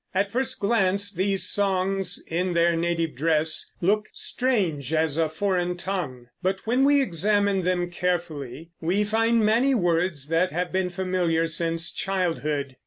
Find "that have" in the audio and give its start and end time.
10.29-10.71